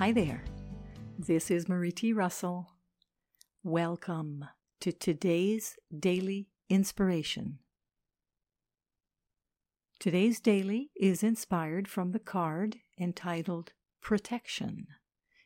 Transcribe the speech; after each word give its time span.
Hi 0.00 0.12
there. 0.12 0.42
This 1.18 1.50
is 1.50 1.68
Marie 1.68 1.92
T. 1.92 2.14
Russell. 2.14 2.70
Welcome 3.62 4.46
to 4.80 4.92
today's 4.92 5.76
daily 5.94 6.48
inspiration. 6.70 7.58
Today's 9.98 10.40
daily 10.40 10.90
is 10.96 11.22
inspired 11.22 11.86
from 11.86 12.12
the 12.12 12.18
card 12.18 12.78
entitled 12.98 13.74
Protection 14.00 14.86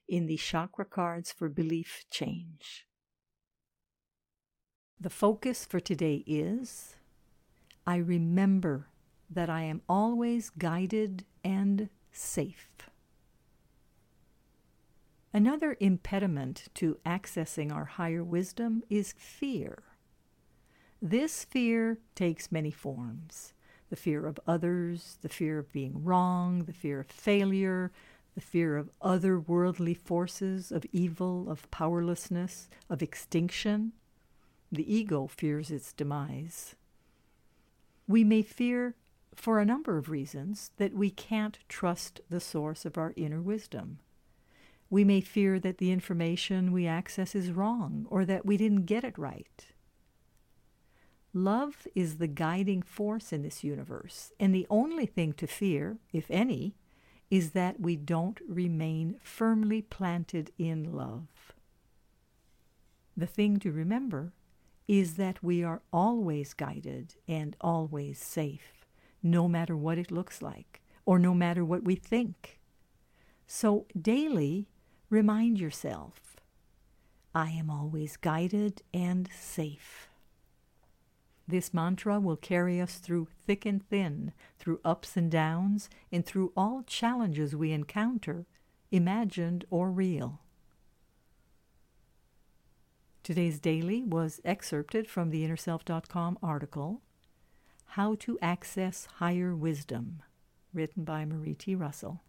in 0.09 0.27
the 0.27 0.37
Chakra 0.37 0.85
Cards 0.85 1.33
for 1.33 1.49
Belief 1.49 2.05
Change. 2.09 2.87
The 5.01 5.11
focus 5.11 5.65
for 5.65 5.81
today 5.81 6.23
is 6.29 6.95
I 7.85 7.97
remember 7.97 8.87
that 9.29 9.51
I 9.51 9.63
am 9.63 9.83
always 9.89 10.51
guided 10.51 11.25
and 11.43 11.89
safe. 12.13 12.69
Another 15.35 15.77
impediment 15.81 16.69
to 16.75 16.97
accessing 17.05 17.73
our 17.73 17.87
higher 17.87 18.23
wisdom 18.23 18.85
is 18.89 19.17
fear. 19.19 19.83
This 21.03 21.45
fear 21.45 21.99
takes 22.15 22.53
many 22.53 22.71
forms 22.71 23.53
the 23.91 23.97
fear 23.97 24.27
of 24.27 24.39
others, 24.47 25.19
the 25.23 25.29
fear 25.29 25.59
of 25.59 25.73
being 25.73 26.05
wrong, 26.05 26.65
the 26.65 26.73
fear 26.73 27.01
of 27.01 27.07
failure, 27.09 27.91
the 28.37 28.41
fear 28.41 28.77
of 28.77 28.91
otherworldly 29.03 29.97
forces, 29.97 30.73
of 30.73 30.87
evil, 30.93 31.51
of 31.51 31.71
powerlessness, 31.71 32.69
of 32.89 33.03
extinction. 33.03 33.93
The 34.73 34.93
ego 34.93 35.27
fears 35.27 35.71
its 35.71 35.93
demise. 35.93 36.77
We 38.09 38.25
may 38.25 38.43
fear, 38.43 38.95
for 39.35 39.59
a 39.59 39.67
number 39.67 39.99
of 39.99 40.09
reasons, 40.09 40.71
that 40.77 40.95
we 40.95 41.11
can't 41.11 41.59
trust 41.69 42.21
the 42.31 42.41
source 42.41 42.85
of 42.85 42.97
our 42.97 43.13
inner 43.17 43.43
wisdom. 43.43 43.99
We 44.95 45.03
may 45.03 45.23
fear 45.23 45.59
that 45.59 45.79
the 45.79 45.91
information 45.91 46.71
we 46.71 46.87
access 46.87 47.35
is 47.35 47.51
wrong 47.51 48.07
or 48.11 48.25
that 48.27 48.47
we 48.47 48.57
didn't 48.57 48.87
get 48.87 49.03
it 49.03 49.19
right. 49.19 49.67
Love 51.33 51.89
is 51.97 52.19
the 52.19 52.29
guiding 52.29 52.81
force 52.81 53.33
in 53.33 53.43
this 53.43 53.65
universe, 53.65 54.31
and 54.39 54.55
the 54.55 54.69
only 54.71 55.05
thing 55.05 55.33
to 55.33 55.49
fear, 55.49 55.99
if 56.13 56.31
any, 56.31 56.77
is 57.29 57.51
that 57.51 57.81
we 57.81 57.97
don't 57.97 58.39
remain 58.47 59.19
firmly 59.21 59.83
planted 59.83 60.53
in 60.59 60.93
love. 60.93 61.53
The 63.17 63.27
thing 63.27 63.59
to 63.59 63.73
remember 63.73 64.33
is 64.87 65.15
that 65.15 65.43
we 65.43 65.65
are 65.65 65.83
always 65.93 66.55
guided 66.55 67.17
and 67.27 67.57
always 67.61 68.21
safe, 68.21 68.87
no 69.25 69.49
matter 69.49 69.77
what 69.77 69.99
it 69.99 70.13
looks 70.13 70.41
like 70.41 70.83
or 71.05 71.19
no 71.19 71.35
matter 71.35 71.65
what 71.65 71.83
we 71.83 71.97
think. 71.97 72.61
So 73.49 73.87
daily, 74.01 74.69
remind 75.11 75.59
yourself 75.59 76.37
I 77.35 77.51
am 77.51 77.69
always 77.69 78.17
guided 78.17 78.83
and 78.93 79.29
safe. 79.37 80.09
This 81.47 81.75
mantra 81.75 82.21
will 82.21 82.37
carry 82.37 82.81
us 82.81 82.99
through 82.99 83.29
thick 83.47 83.67
and 83.67 83.87
thin, 83.89 84.33
through 84.59 84.81
ups 84.85 85.17
and 85.17 85.31
downs, 85.31 85.91
and 86.11 86.25
through 86.25 86.53
all 86.57 86.83
challenges 86.87 87.55
we 87.55 87.73
encounter, 87.73 88.47
imagined 88.91 89.65
or 89.69 89.91
real. 89.91 90.41
Today's 93.23 93.59
daily 93.59 94.05
was 94.05 94.41
excerpted 94.45 95.09
from 95.09 95.31
the 95.31 95.47
InnerSelf.com 95.47 96.39
article, 96.43 97.03
How 97.89 98.15
to 98.17 98.39
Access 98.41 99.07
Higher 99.17 99.55
Wisdom, 99.57 100.23
written 100.73 101.05
by 101.05 101.25
Marie 101.25 101.55
T. 101.55 101.75
Russell. 101.75 102.23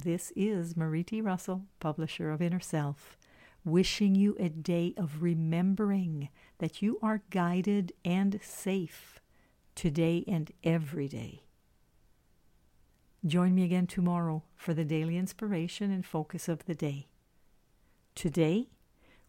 This 0.00 0.32
is 0.36 0.76
Marie 0.76 1.02
T. 1.02 1.20
Russell, 1.20 1.64
publisher 1.80 2.30
of 2.30 2.40
Inner 2.40 2.60
Self 2.60 3.18
wishing 3.64 4.14
you 4.14 4.36
a 4.38 4.48
day 4.48 4.94
of 4.96 5.22
remembering 5.22 6.28
that 6.58 6.80
you 6.80 7.00
are 7.02 7.22
guided 7.30 7.92
and 8.04 8.38
safe 8.40 9.20
today 9.74 10.24
and 10.28 10.52
every 10.62 11.08
day. 11.08 11.42
Join 13.26 13.56
me 13.56 13.64
again 13.64 13.88
tomorrow 13.88 14.44
for 14.54 14.72
the 14.72 14.84
daily 14.84 15.16
inspiration 15.16 15.90
and 15.90 16.06
focus 16.06 16.48
of 16.48 16.64
the 16.66 16.76
day. 16.76 17.08
Today, 18.14 18.68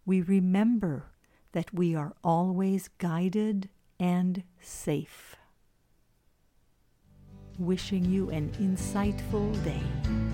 we 0.05 0.21
remember 0.21 1.07
that 1.53 1.73
we 1.73 1.95
are 1.95 2.13
always 2.23 2.89
guided 2.99 3.69
and 3.99 4.43
safe. 4.61 5.35
Wishing 7.57 8.05
you 8.05 8.29
an 8.29 8.51
insightful 8.59 9.51
day. 9.63 10.28